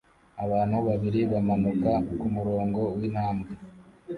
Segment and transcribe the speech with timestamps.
[0.43, 3.51] Abantu babiri bamanuka kumurongo wintambwe